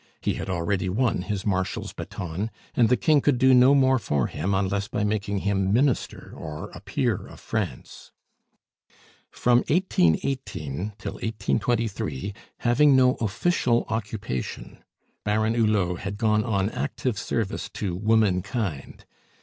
He 0.19 0.33
had 0.33 0.49
already 0.49 0.89
won 0.89 1.21
his 1.21 1.45
Marshal's 1.45 1.93
baton, 1.93 2.49
and 2.73 2.89
the 2.89 2.97
King 2.97 3.21
could 3.21 3.37
do 3.37 3.53
no 3.53 3.75
more 3.75 3.99
for 3.99 4.25
him 4.25 4.55
unless 4.55 4.87
by 4.87 5.03
making 5.03 5.41
him 5.41 5.71
minister 5.71 6.33
or 6.35 6.71
a 6.71 6.79
peer 6.81 7.27
of 7.27 7.39
France. 7.39 8.11
From 9.29 9.59
1818 9.67 10.93
till 10.97 11.13
1823, 11.13 12.33
having 12.61 12.95
no 12.95 13.13
official 13.21 13.85
occupation, 13.89 14.83
Baron 15.23 15.53
Hulot 15.53 15.99
had 15.99 16.17
gone 16.17 16.43
on 16.43 16.71
active 16.71 17.19
service 17.19 17.69
to 17.75 17.95
womankind. 17.95 19.05